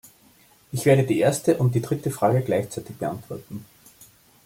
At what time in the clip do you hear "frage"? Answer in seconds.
2.09-2.41